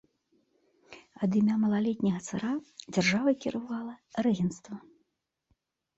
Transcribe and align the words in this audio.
Ад 1.27 1.31
імя 1.41 1.57
малалетняга 1.65 2.21
цара 2.27 2.51
дзяржавай 2.93 3.35
кіравала 3.45 3.95
рэгенцтва. 4.29 4.75